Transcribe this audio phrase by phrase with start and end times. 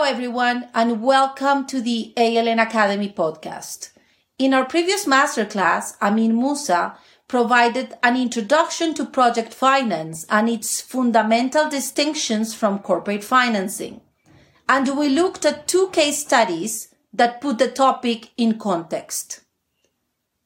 [0.00, 3.90] Hello, everyone, and welcome to the ALN Academy podcast.
[4.38, 6.96] In our previous masterclass, Amin Musa
[7.28, 14.00] provided an introduction to project finance and its fundamental distinctions from corporate financing.
[14.66, 19.40] And we looked at two case studies that put the topic in context.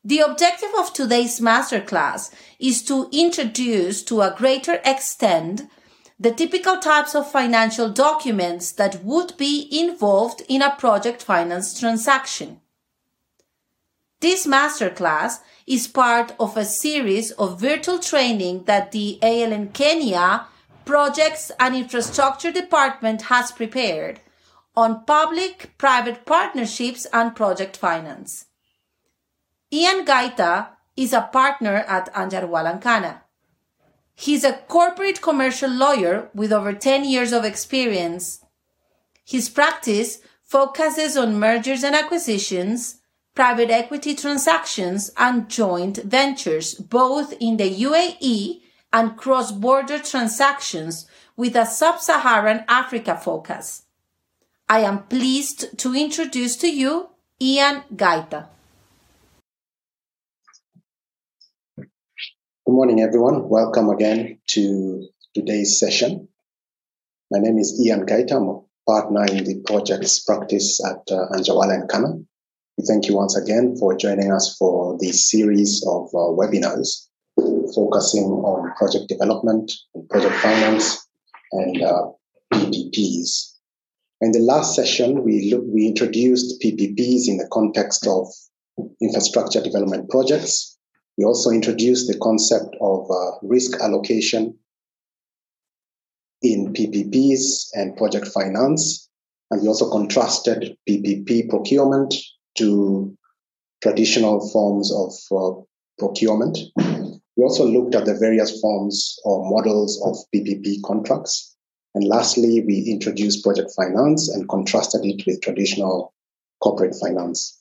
[0.03, 5.71] The objective of today's masterclass is to introduce to a greater extent
[6.19, 12.61] the typical types of financial documents that would be involved in a project finance transaction.
[14.21, 20.47] This masterclass is part of a series of virtual training that the ALN Kenya
[20.85, 24.21] Projects and Infrastructure Department has prepared
[24.77, 28.47] on public private partnerships and project finance.
[29.73, 33.24] Ian Gaita is a partner at Anjarwalla Khanna.
[34.15, 38.45] He's a corporate commercial lawyer with over 10 years of experience.
[39.25, 43.01] His practice focuses on mergers and acquisitions,
[43.35, 48.61] private equity transactions, and joint ventures, both in the UAE
[48.93, 53.83] and cross-border transactions with a sub-Saharan Africa focus.
[54.69, 57.09] I am pleased to introduce to you
[57.41, 58.47] Ian Gaita.
[62.67, 63.51] Good morning, everyone.
[63.51, 66.29] Welcome again to today's session.
[67.31, 68.37] My name is Ian Gaita.
[68.37, 72.25] I'm a partner in the projects practice at uh, Anjarwalla and Khanna.
[72.79, 77.07] We thank you once again for joining us for this series of uh, webinars
[77.75, 79.71] focusing on project development,
[80.09, 81.07] project finance,
[81.53, 82.05] and uh,
[82.55, 83.57] PPPs.
[84.23, 88.27] In the last session, we look, we introduced PPPs in the context of
[89.03, 90.74] infrastructure development projects
[91.17, 94.59] we also introduced the concept of uh, risk allocation
[96.43, 99.09] in PPPs and project finance.
[99.51, 102.15] And we also contrasted PPP procurement
[102.57, 103.17] to
[103.83, 105.61] traditional forms of uh,
[105.99, 106.59] procurement.
[107.37, 111.55] We also looked at the various forms or models of PPP contracts.
[111.95, 116.13] And lastly, we introduced project finance and contrasted it with traditional
[116.61, 117.61] corporate finance.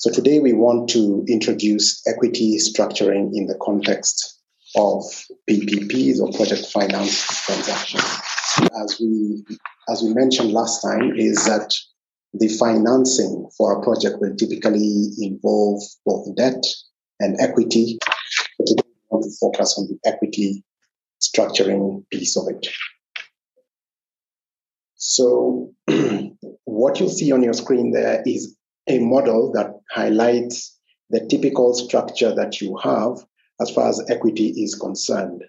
[0.00, 4.40] So today we want to introduce equity structuring in the context
[4.74, 5.02] of
[5.46, 8.02] PPPs or project finance transactions.
[8.82, 9.44] As we,
[9.90, 11.74] as we mentioned last time, is that
[12.32, 16.64] the financing for a project will typically involve both debt
[17.18, 17.98] and equity.
[18.58, 20.64] But today we want to focus on the equity
[21.20, 22.68] structuring piece of it.
[24.94, 25.74] So
[26.64, 28.56] what you see on your screen there is
[28.90, 30.76] a model that highlights
[31.10, 33.24] the typical structure that you have
[33.60, 35.44] as far as equity is concerned.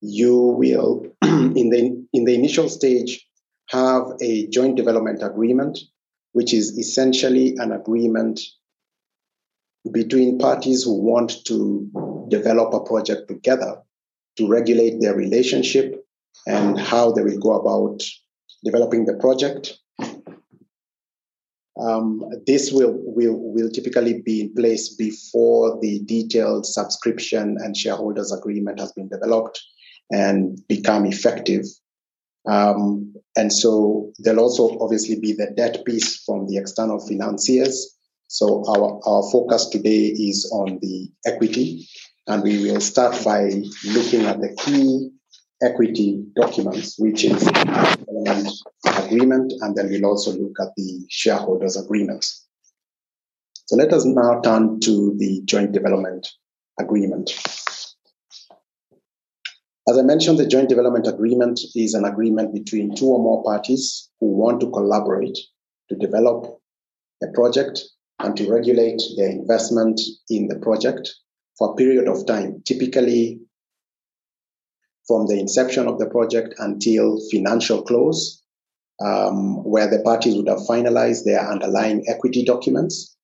[0.00, 3.26] You will, in the, in the initial stage,
[3.70, 5.78] have a joint development agreement,
[6.32, 8.40] which is essentially an agreement
[9.90, 13.82] between parties who want to develop a project together
[14.36, 16.04] to regulate their relationship
[16.46, 18.02] and how they will go about
[18.64, 19.78] developing the project
[21.80, 28.32] um, this will, will, will typically be in place before the detailed subscription and shareholders
[28.32, 29.60] agreement has been developed
[30.10, 31.64] and become effective.
[32.46, 37.96] Um, and so there'll also obviously be the debt piece from the external financiers.
[38.26, 41.86] So our, our focus today is on the equity,
[42.26, 43.44] and we will start by
[43.84, 45.10] looking at the key
[45.62, 48.48] equity documents, which is development
[48.98, 52.46] agreement, and then we'll also look at the shareholders agreements.
[53.66, 56.28] So let us now turn to the joint development
[56.78, 57.30] agreement.
[59.88, 64.10] As I mentioned, the joint development agreement is an agreement between two or more parties
[64.20, 65.36] who want to collaborate
[65.88, 66.60] to develop
[67.22, 67.82] a project
[68.20, 70.00] and to regulate their investment
[70.30, 71.12] in the project
[71.58, 73.40] for a period of time, typically
[75.06, 78.42] from the inception of the project until financial close,
[79.00, 83.16] um, where the parties would have finalized their underlying equity documents.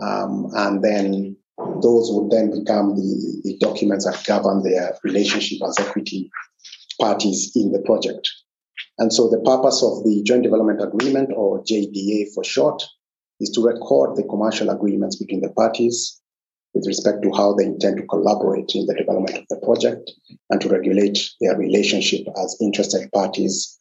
[0.00, 1.36] Um, and then
[1.82, 6.30] those would then become the, the documents that govern their relationship as equity
[7.00, 8.28] parties in the project.
[8.98, 12.82] And so the purpose of the Joint Development Agreement, or JDA for short,
[13.40, 16.15] is to record the commercial agreements between the parties
[16.76, 20.10] with respect to how they intend to collaborate in the development of the project
[20.50, 23.78] and to regulate their relationship as interested parties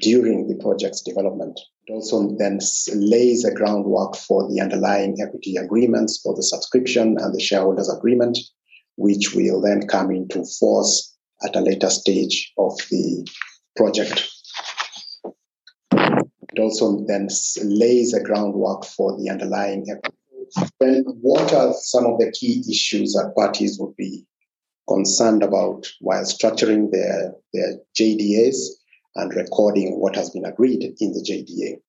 [0.00, 1.60] during the project's development.
[1.86, 2.58] It also then
[2.94, 8.38] lays a groundwork for the underlying equity agreements for the subscription and the shareholders agreement,
[8.96, 11.14] which will then come into force
[11.44, 13.28] at a later stage of the
[13.76, 14.26] project.
[15.92, 17.28] It also then
[17.62, 19.84] lays a groundwork for the underlying
[20.80, 24.26] then what are some of the key issues that parties would be
[24.88, 28.56] concerned about while structuring their, their JDAs
[29.16, 31.80] and recording what has been agreed in the JDA?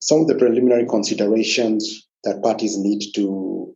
[0.00, 3.74] Some of the preliminary considerations that parties need to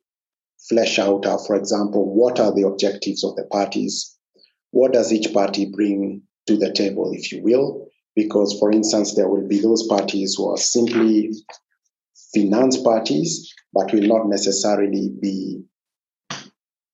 [0.68, 4.16] flesh out are, for example, what are the objectives of the parties?
[4.70, 7.88] What does each party bring to the table, if you will?
[8.14, 11.32] Because, for instance, there will be those parties who are simply
[12.34, 15.62] finance parties, but will not necessarily be,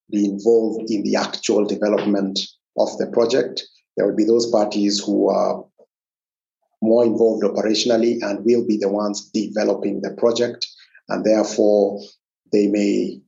[0.09, 2.39] be involved in the actual development
[2.77, 3.63] of the project.
[3.95, 5.65] There will be those parties who are
[6.81, 10.67] more involved operationally and will be the ones developing the project,
[11.09, 11.99] and therefore
[12.51, 13.19] they may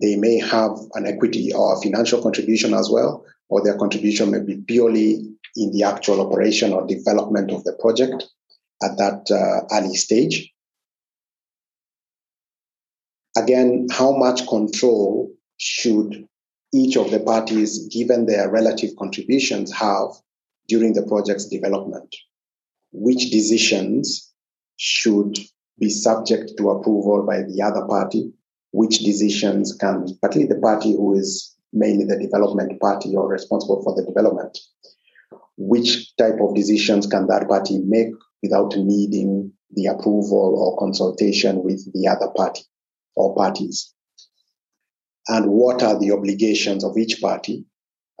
[0.00, 4.56] they may have an equity or financial contribution as well, or their contribution may be
[4.56, 8.24] purely in the actual operation or development of the project
[8.82, 10.50] at that uh, early stage.
[13.36, 16.28] Again, how much control should
[16.74, 20.08] each of the parties, given their relative contributions, have
[20.68, 22.14] during the project's development?
[22.92, 24.32] Which decisions
[24.76, 25.38] should
[25.78, 28.32] be subject to approval by the other party?
[28.72, 33.94] Which decisions can, particularly the party who is mainly the development party or responsible for
[33.94, 34.58] the development,
[35.56, 38.12] which type of decisions can that party make
[38.42, 42.62] without needing the approval or consultation with the other party?
[43.14, 43.92] Or parties.
[45.28, 47.64] And what are the obligations of each party,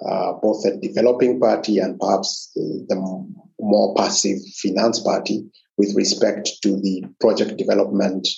[0.06, 3.26] uh, both the developing party and perhaps the, the
[3.58, 5.44] more passive finance party,
[5.78, 8.28] with respect to the project development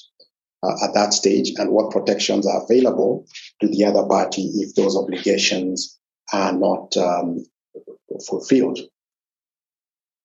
[0.62, 3.27] uh, at that stage, and what protections are available
[3.61, 5.99] to the other party if those obligations
[6.33, 7.45] are not um,
[8.27, 8.79] fulfilled.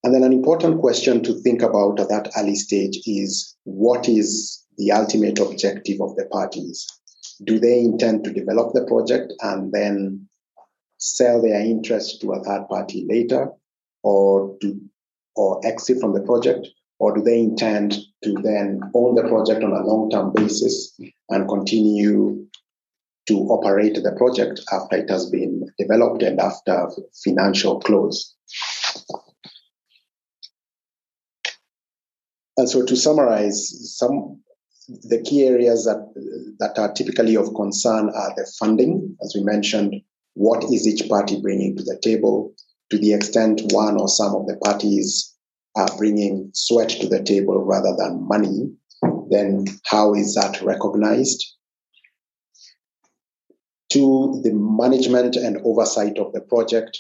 [0.04, 4.64] And then an important question to think about at that early stage is what is
[4.80, 6.88] the ultimate objective of the parties.
[7.44, 10.28] Do they intend to develop the project and then
[10.98, 13.52] sell their interest to a third party later,
[14.04, 14.80] or do
[15.36, 16.68] or exit from the project,
[16.98, 20.98] or do they intend to then own the project on a long-term basis
[21.30, 22.46] and continue
[23.28, 26.90] to operate the project after it has been developed and after
[27.24, 28.36] financial close?
[32.58, 34.42] And so to summarize, some
[35.03, 36.00] the key areas that
[36.59, 39.95] that are typically of concern are the funding, as we mentioned.
[40.33, 42.53] What is each party bringing to the table?
[42.89, 45.36] To the extent one or some of the parties
[45.75, 48.71] are bringing sweat to the table rather than money,
[49.30, 51.45] then how is that recognized?
[53.92, 56.97] To the management and oversight of the project,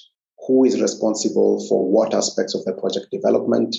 [0.47, 3.75] who is responsible for what aspects of the project development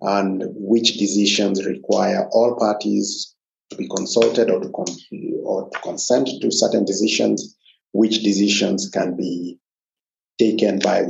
[0.00, 3.34] and which decisions require all parties
[3.70, 4.96] to be consulted or to, con-
[5.44, 7.56] or to consent to certain decisions,
[7.92, 9.58] which decisions can be
[10.38, 11.04] taken by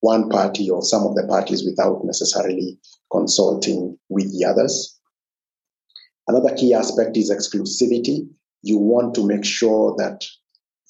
[0.00, 2.78] one party or some of the parties without necessarily
[3.10, 4.98] consulting with the others.
[6.28, 8.28] Another key aspect is exclusivity.
[8.62, 10.24] You want to make sure that,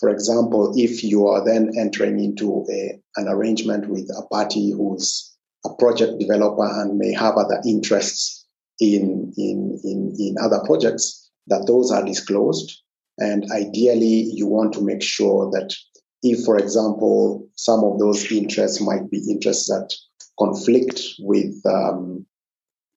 [0.00, 5.36] for example, if you are then entering into a, an arrangement with a party who's
[5.64, 8.45] a project developer and may have other interests
[8.80, 12.82] in, in, in, in other projects, that those are disclosed.
[13.18, 15.74] And ideally, you want to make sure that
[16.22, 19.94] if, for example, some of those interests might be interests that
[20.38, 22.26] conflict with um,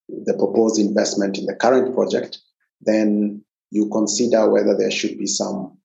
[0.09, 2.39] the proposed investment in the current project,
[2.81, 5.77] then you consider whether there should be some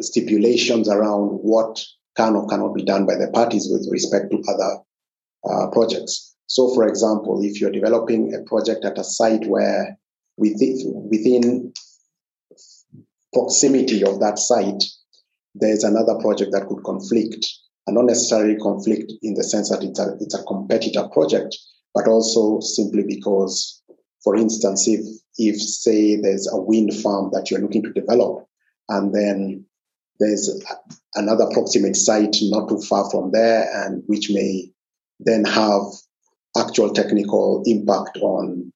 [0.00, 1.82] stipulations around what
[2.16, 4.82] can or cannot be done by the parties with respect to other
[5.48, 6.35] uh, projects.
[6.46, 9.98] So, for example, if you're developing a project at a site where
[10.36, 10.78] within,
[11.10, 11.72] within
[13.32, 14.84] proximity of that site,
[15.54, 17.46] there's another project that could conflict,
[17.86, 21.56] and not necessarily conflict in the sense that it's a, it's a competitor project,
[21.94, 23.82] but also simply because,
[24.22, 25.00] for instance, if,
[25.38, 28.46] if say there's a wind farm that you're looking to develop,
[28.88, 29.64] and then
[30.20, 30.62] there's
[31.14, 34.70] another proximate site not too far from there, and which may
[35.20, 35.82] then have
[36.58, 38.72] actual technical impact on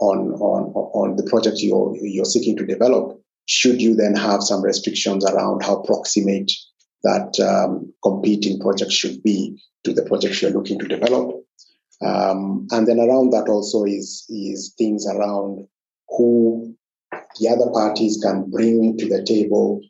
[0.00, 4.62] on on on the project you're you're seeking to develop should you then have some
[4.62, 6.50] restrictions around how proximate
[7.02, 11.44] that um, competing project should be to the project you're looking to develop.
[12.02, 15.66] Um, and then around that also is is things around
[16.08, 16.74] who
[17.38, 19.80] the other parties can bring to the table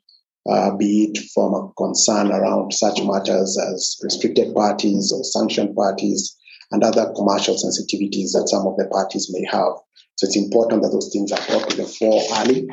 [0.49, 6.37] uh, be it from a concern around such matters as restricted parties or sanctioned parties
[6.71, 9.75] and other commercial sensitivities that some of the parties may have.
[10.17, 12.69] So it's important that those things are brought to the fore early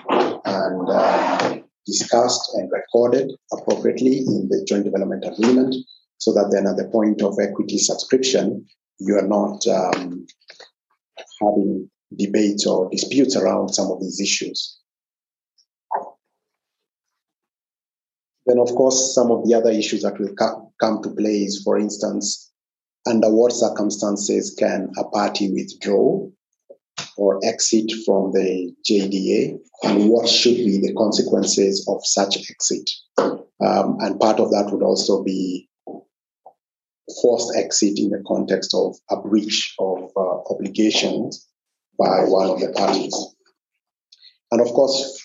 [0.45, 5.75] and uh, discussed and recorded appropriately in the joint development agreement
[6.17, 8.65] so that then at the point of equity subscription,
[8.99, 10.27] you are not um,
[11.41, 14.77] having debates or disputes around some of these issues.
[18.45, 21.79] Then, of course, some of the other issues that will come to play is, for
[21.79, 22.50] instance,
[23.05, 26.27] under what circumstances can a party withdraw
[27.17, 32.89] or exit from the JDA, and what should be the consequences of such exit?
[33.17, 35.69] Um, and part of that would also be
[37.21, 41.47] forced exit in the context of a breach of uh, obligations
[41.99, 43.15] by one of the parties.
[44.51, 45.21] And of course,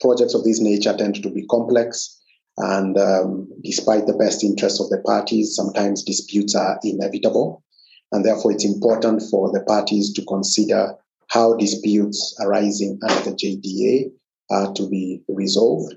[0.00, 2.17] projects of this nature tend to be complex.
[2.58, 7.62] And um, despite the best interests of the parties, sometimes disputes are inevitable.
[8.10, 10.96] And therefore, it's important for the parties to consider
[11.28, 14.10] how disputes arising under the JDA
[14.50, 15.94] are to be resolved.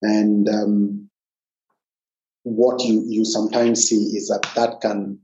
[0.00, 1.10] And um,
[2.42, 5.20] what you, you sometimes see is that that can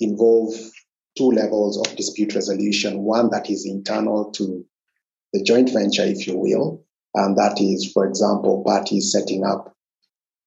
[0.00, 0.52] involve
[1.16, 4.64] two levels of dispute resolution one that is internal to
[5.32, 9.75] the joint venture, if you will, and that is, for example, parties setting up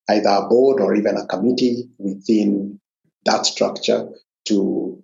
[0.10, 2.80] either a board or even a committee within
[3.26, 4.10] that structure
[4.46, 5.02] to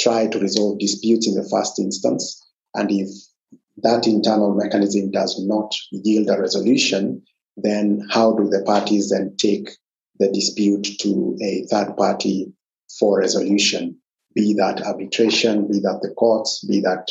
[0.00, 2.46] try to resolve disputes in the first instance.
[2.74, 3.08] And if
[3.78, 7.22] that internal mechanism does not yield a resolution,
[7.56, 9.70] then how do the parties then take
[10.18, 12.52] the dispute to a third party
[12.98, 13.98] for resolution?
[14.34, 17.08] Be that arbitration, be that the courts, be that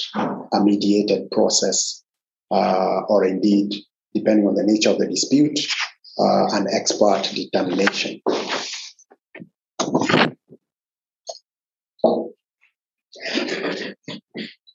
[0.54, 2.04] a mediated process,
[2.52, 3.74] uh, or indeed,
[4.14, 5.60] depending on the nature of the dispute,
[6.18, 8.22] uh, an expert determination.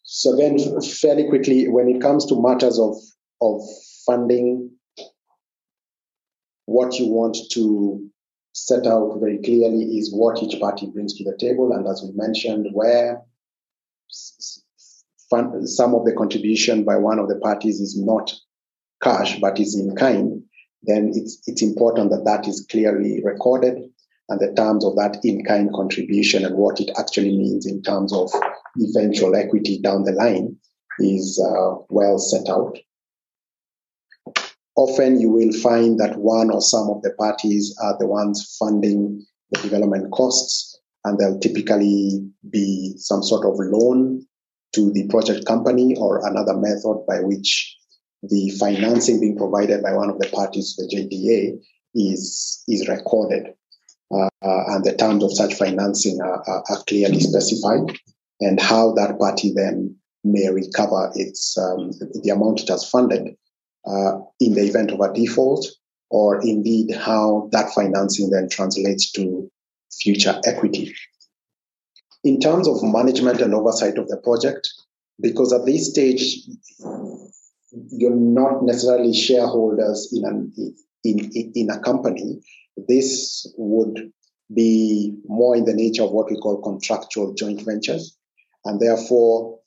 [0.02, 2.96] So then, fairly quickly, when it comes to matters of
[3.40, 3.62] of
[4.06, 4.70] funding,
[6.66, 8.10] what you want to
[8.52, 12.10] set out very clearly is what each party brings to the table, and as we
[12.14, 13.22] mentioned, where
[14.08, 18.32] some of the contribution by one of the parties is not
[19.02, 20.42] cash but is in kind,
[20.82, 23.82] then it's it's important that that is clearly recorded
[24.30, 28.30] and the terms of that in-kind contribution and what it actually means in terms of
[28.78, 30.56] eventual equity down the line
[31.00, 32.78] is uh, well set out.
[34.76, 39.26] Often you will find that one or some of the parties are the ones funding
[39.50, 44.24] the development costs, and there'll typically be some sort of loan
[44.74, 47.76] to the project company or another method by which
[48.22, 51.58] the financing being provided by one of the parties to the JDA
[51.94, 53.54] is, is recorded
[54.10, 57.96] uh, and the terms of such financing are, are, are, clearly specified,
[58.40, 61.90] and how that party then may recover its um,
[62.22, 63.36] the amount it has funded
[63.86, 65.66] uh, in the event of a default,
[66.10, 69.50] or indeed how that financing then translates to
[70.00, 70.94] future equity.
[72.24, 74.68] In terms of management and oversight of the project,
[75.20, 76.38] because at this stage
[77.72, 80.52] you're not necessarily shareholders in an
[81.02, 82.40] in, in, a company,
[82.88, 84.12] this would
[84.54, 88.16] be more in the nature of what we call contractual joint ventures.
[88.64, 89.58] And therefore,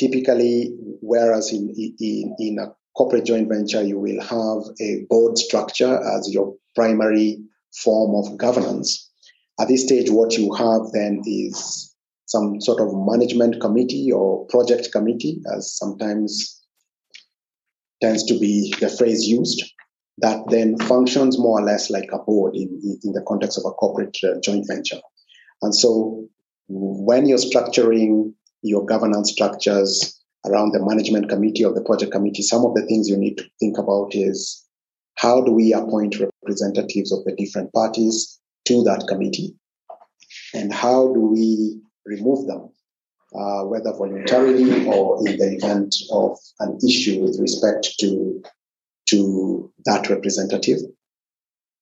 [0.00, 6.00] typically, whereas in, in, in a corporate joint venture, you will have a board structure
[6.16, 7.38] as your primary
[7.72, 9.08] form of governance.
[9.60, 11.94] At this stage, what you have then is
[12.26, 16.61] some sort of management committee or project committee, as sometimes
[18.02, 19.62] tends to be the phrase used,
[20.18, 23.70] that then functions more or less like a board in, in the context of a
[23.70, 25.00] corporate uh, joint venture.
[25.62, 26.26] And so
[26.68, 32.64] when you're structuring your governance structures around the management committee or the project committee, some
[32.64, 34.66] of the things you need to think about is
[35.16, 39.54] how do we appoint representatives of the different parties to that committee?
[40.54, 42.70] And how do we remove them,
[43.34, 48.42] uh, whether voluntarily or in the event of an issue with respect to
[49.08, 50.78] to that representative?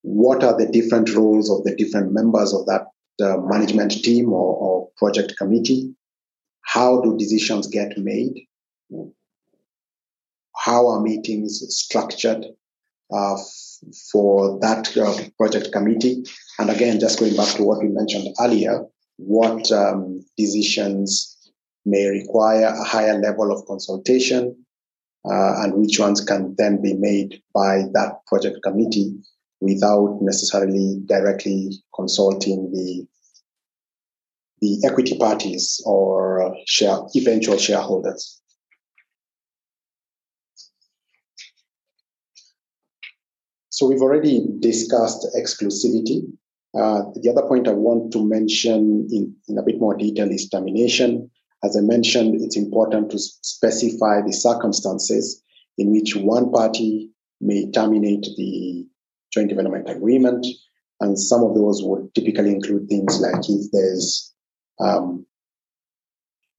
[0.03, 2.87] What are the different roles of the different members of that
[3.23, 5.95] uh, management team or, or project committee?
[6.63, 8.33] How do decisions get made?
[10.57, 12.47] How are meetings structured
[13.13, 16.25] uh, f- for that uh, project committee?
[16.59, 18.85] And again, just going back to what we mentioned earlier,
[19.17, 21.37] what um, decisions
[21.85, 24.65] may require a higher level of consultation
[25.25, 29.15] uh, and which ones can then be made by that project committee
[29.61, 33.07] without necessarily directly consulting the
[34.61, 38.41] the equity parties or share, eventual shareholders.
[43.71, 46.25] So we've already discussed exclusivity.
[46.79, 50.51] Uh, the other point I want to mention in, in a bit more detail is
[50.51, 51.31] termination.
[51.63, 55.43] As I mentioned, it's important to specify the circumstances
[55.77, 58.87] in which one party may terminate the
[59.33, 60.47] joint development agreement.
[61.01, 64.33] And some of those would typically include things like if there's
[64.79, 65.27] um,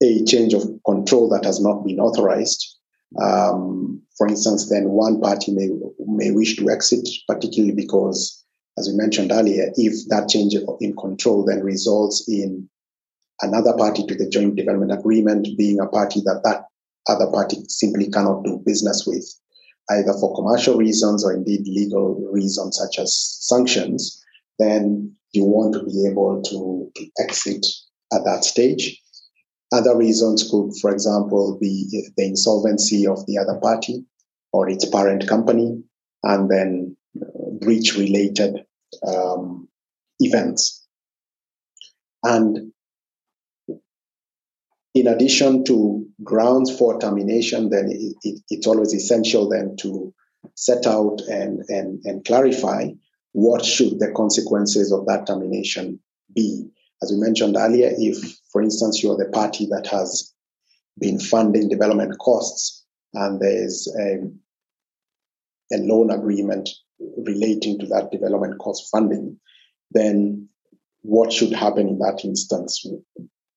[0.01, 2.77] a change of control that has not been authorized.
[3.21, 8.43] Um, for instance, then one party may, may wish to exit, particularly because,
[8.77, 12.69] as we mentioned earlier, if that change in control then results in
[13.41, 16.65] another party to the joint development agreement being a party that that
[17.07, 19.25] other party simply cannot do business with,
[19.89, 24.23] either for commercial reasons or indeed legal reasons such as sanctions,
[24.59, 27.65] then you want to be able to, to exit
[28.13, 29.01] at that stage.
[29.73, 34.05] Other reasons could, for example, be the insolvency of the other party
[34.51, 35.81] or its parent company,
[36.23, 38.65] and then uh, breach related
[39.07, 39.69] um,
[40.19, 40.85] events.
[42.23, 42.73] And
[44.93, 50.13] in addition to grounds for termination, then it, it, it's always essential then to
[50.55, 52.87] set out and, and, and clarify
[53.31, 55.99] what should the consequences of that termination
[56.35, 56.67] be.
[57.01, 58.17] As we mentioned earlier, if,
[58.51, 60.33] for instance, you're the party that has
[60.99, 64.17] been funding development costs and there's a,
[65.73, 66.69] a loan agreement
[67.25, 69.39] relating to that development cost funding,
[69.91, 70.47] then
[71.01, 72.85] what should happen in that instance?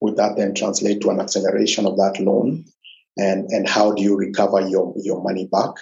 [0.05, 2.67] Would that then translate to an acceleration of that loan?
[3.17, 5.77] And, and how do you recover your, your money back?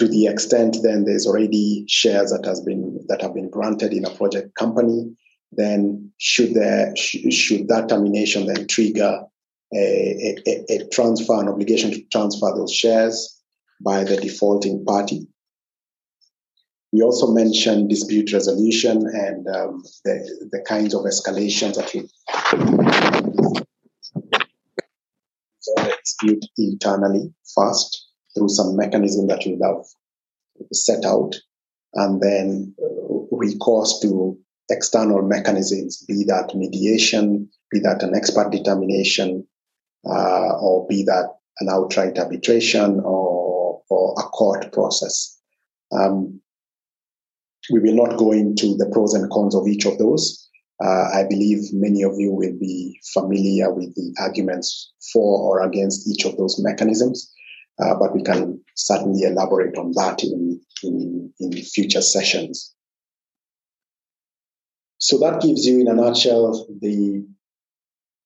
[0.00, 4.04] To the extent then there's already shares that has been that have been granted in
[4.04, 5.14] a project company,
[5.52, 9.22] then should there sh- should that termination then trigger
[9.72, 13.40] a, a, a transfer, an obligation to transfer those shares
[13.80, 15.28] by the defaulting party?
[16.94, 22.08] We also mentioned dispute resolution and um, the, the kinds of escalations that we
[25.58, 29.84] resolve a dispute internally first through some mechanism that you have
[30.72, 31.34] set out,
[31.94, 34.38] and then uh, recourse to
[34.70, 39.44] external mechanisms, be that mediation, be that an expert determination,
[40.06, 45.36] uh, or be that an outright arbitration or, or a court process.
[45.90, 46.40] Um,
[47.70, 50.48] we will not go into the pros and cons of each of those.
[50.84, 56.08] Uh, I believe many of you will be familiar with the arguments for or against
[56.08, 57.32] each of those mechanisms,
[57.82, 62.74] uh, but we can certainly elaborate on that in, in, in future sessions.
[64.98, 67.24] So that gives you, in a nutshell, the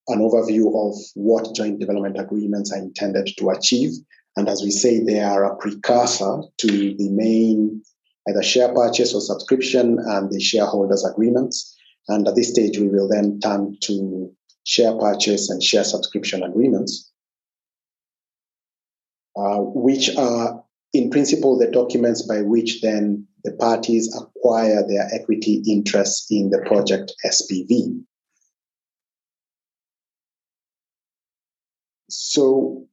[0.07, 3.91] an overview of what joint development agreements are intended to achieve.
[4.35, 7.83] And as we say, they are a precursor to the main
[8.29, 11.75] either share purchase or subscription and the shareholders agreements.
[12.07, 14.31] And at this stage, we will then turn to
[14.65, 17.11] share purchase and share subscription agreements,
[19.35, 20.63] uh, which are
[20.93, 26.59] in principle the documents by which then the parties acquire their equity interests in the
[26.65, 28.03] project SPV.
[32.09, 32.88] So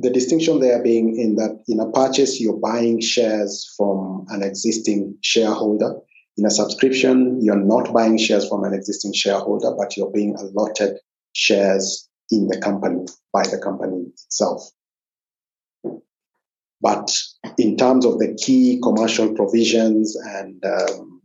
[0.00, 5.16] the distinction there being in that in a purchase, you're buying shares from an existing
[5.22, 5.98] shareholder.
[6.36, 10.98] In a subscription, you're not buying shares from an existing shareholder, but you're being allotted
[11.32, 14.70] shares in the company by the company itself.
[16.80, 17.12] But
[17.56, 21.22] in terms of the key commercial provisions and um,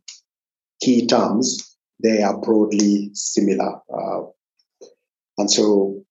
[0.81, 3.79] key terms, they are broadly similar.
[3.93, 4.23] Uh,
[5.38, 6.02] and so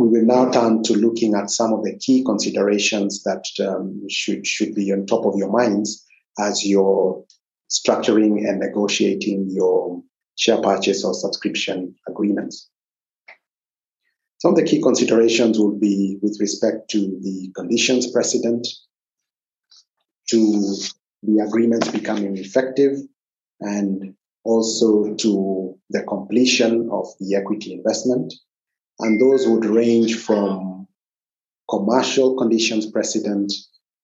[0.00, 4.46] we will now turn to looking at some of the key considerations that um, should,
[4.46, 6.06] should be on top of your minds
[6.38, 7.22] as you're
[7.68, 10.02] structuring and negotiating your
[10.38, 12.70] share purchase or subscription agreements.
[14.38, 18.66] Some of the key considerations will be with respect to the conditions precedent,
[20.30, 20.76] to
[21.22, 22.96] the agreements becoming effective,
[23.60, 28.32] and also to the completion of the equity investment,
[29.00, 30.86] and those would range from
[31.68, 33.52] commercial conditions precedent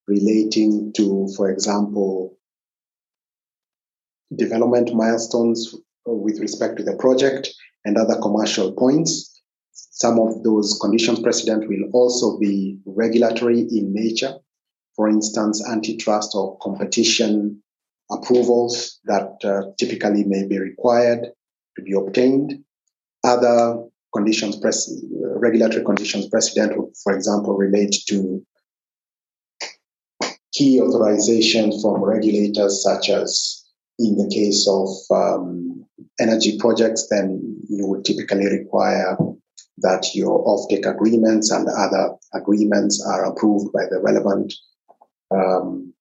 [0.07, 2.39] relating to, for example,
[4.35, 7.49] development milestones with respect to the project
[7.85, 9.43] and other commercial points.
[9.73, 14.35] Some of those conditions precedent will also be regulatory in nature.
[14.95, 17.63] For instance, antitrust or competition
[18.11, 21.27] approvals that uh, typically may be required
[21.77, 22.65] to be obtained
[23.25, 23.83] other
[24.14, 28.45] conditions, pres- regulatory conditions precedent for example, relate to
[30.53, 33.62] key authorization from regulators, such as
[33.99, 35.85] in the case of um,
[36.21, 39.16] energy projects, then you would typically require
[39.79, 44.53] that your offtake agreements and other agreements are approved by the relevant
[45.31, 45.92] um,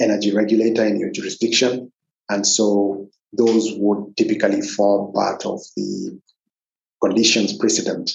[0.00, 1.90] energy regulator in your jurisdiction.
[2.28, 6.20] And so those would typically form part of the
[7.02, 8.12] conditions precedent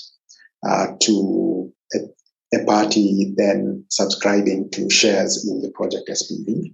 [0.68, 6.74] uh, to a, a, party then subscribing to shares in the project SPV.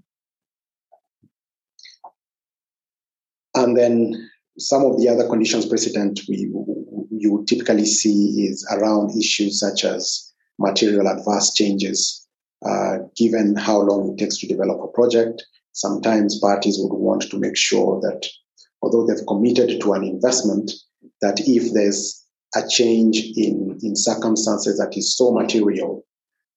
[3.55, 6.51] And then some of the other conditions precedent we
[7.19, 12.27] you typically see is around issues such as material adverse changes.
[12.65, 15.43] Uh, given how long it takes to develop a project,
[15.73, 18.27] sometimes parties would want to make sure that
[18.81, 20.71] although they've committed to an investment,
[21.21, 22.23] that if there's
[22.55, 26.03] a change in, in circumstances that is so material,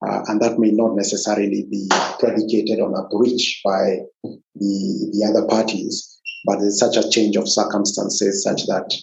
[0.07, 5.47] uh, and that may not necessarily be predicated on a breach by the, the other
[5.47, 8.95] parties, but there's such a change of circumstances such that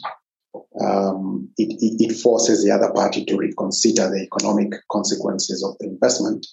[0.81, 5.87] um, it, it, it, forces the other party to reconsider the economic consequences of the
[5.87, 6.45] investment,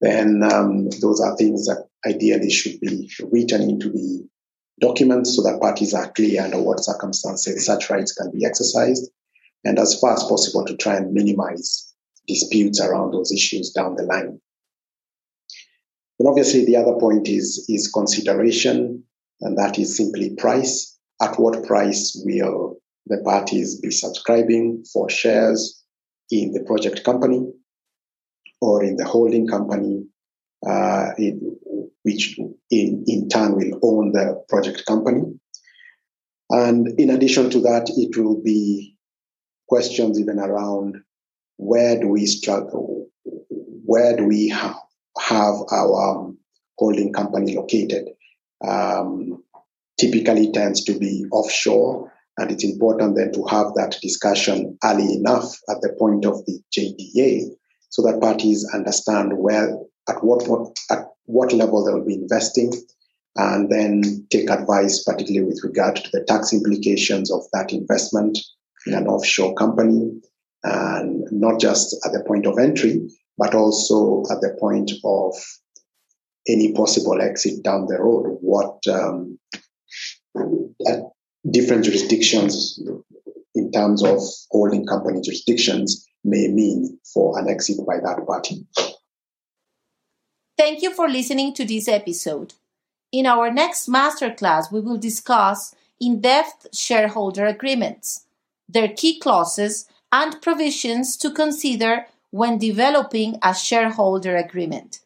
[0.00, 4.28] then um, those are things that ideally should be written into the
[4.80, 9.10] documents so that parties are clear under what circumstances such rights can be exercised,
[9.64, 11.92] and as far as possible to try and minimize
[12.26, 14.40] disputes around those issues down the line.
[16.18, 19.04] And obviously, the other point is, is consideration,
[19.40, 20.96] and that is simply price.
[21.20, 25.82] At what price will the parties be subscribing for shares
[26.30, 27.46] in the project company
[28.60, 30.04] or in the holding company,
[30.66, 31.56] uh, in,
[32.04, 32.38] which
[32.70, 35.22] in, in turn will own the project company.
[36.50, 38.96] And in addition to that, it will be
[39.68, 40.96] questions even around
[41.56, 43.08] where do we struggle,
[43.84, 44.80] where do we ha-
[45.18, 46.38] have our um,
[46.78, 48.08] holding company located.
[48.66, 49.42] Um,
[49.98, 55.56] typically tends to be offshore and it's important then to have that discussion early enough
[55.70, 57.50] at the point of the JDA
[57.90, 62.72] so that parties understand where, at what, what at what level they'll be investing,
[63.36, 68.38] and then take advice, particularly with regard to the tax implications of that investment
[68.86, 70.10] in an offshore company,
[70.62, 73.08] and not just at the point of entry,
[73.38, 75.34] but also at the point of
[76.46, 78.38] any possible exit down the road.
[78.40, 79.38] What um,
[81.50, 82.80] different jurisdictions
[83.54, 84.18] in terms of
[84.50, 88.66] holding company jurisdictions may mean for an exit by that party.
[90.64, 92.54] Thank you for listening to this episode.
[93.12, 98.24] In our next masterclass, we will discuss in depth shareholder agreements,
[98.66, 105.00] their key clauses, and provisions to consider when developing a shareholder agreement.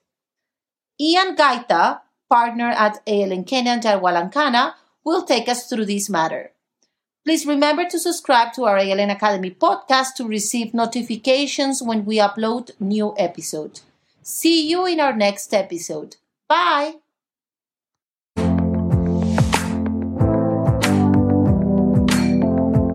[1.00, 6.52] Ian Gaita, partner at ALN Kenya and will take us through this matter.
[7.24, 12.70] Please remember to subscribe to our ALN Academy podcast to receive notifications when we upload
[12.78, 13.82] new episodes.
[14.28, 16.16] See you in our next episode.
[16.48, 16.96] Bye!